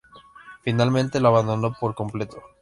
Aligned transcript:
Finalmente 0.63 1.19
lo 1.19 1.27
abandona 1.27 1.69
por 1.77 1.93
completo. 1.93 2.41